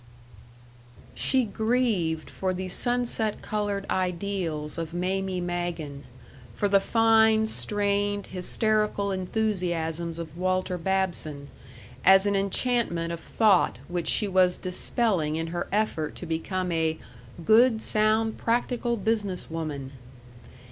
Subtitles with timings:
[1.13, 6.05] She grieved for the sunset colored ideals of Mamie Magen,
[6.55, 11.49] for the fine, strained, hysterical enthusiasms of Walter Babson,
[12.03, 16.97] as an enchantment of thought which she was dispelling in her effort to become a
[17.45, 19.91] "good, sound, practical business woman."